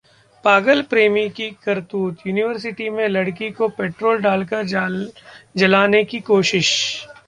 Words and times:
पागल 0.45 0.81
प्रेमी 0.83 1.27
की 1.29 1.49
करतूत, 1.65 2.25
यूनिवर्सिटी 2.27 2.89
में 2.89 3.07
लड़की 3.09 3.51
को 3.51 3.67
पेट्रोल 3.77 4.21
डालकर 4.21 4.65
जलाने 5.57 6.03
की 6.03 6.19
कोशिश 6.27 6.73